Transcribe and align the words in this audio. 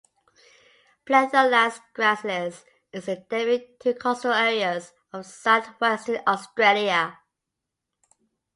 "Pletholax 1.05 1.79
gracilis" 1.93 2.63
is 2.91 3.07
endemic 3.07 3.79
to 3.81 3.93
coastal 3.93 4.33
areas 4.33 4.93
of 5.13 5.27
southwestern 5.27 6.23
Australia. 6.25 7.19